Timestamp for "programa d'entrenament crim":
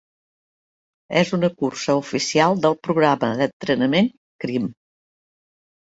2.89-4.67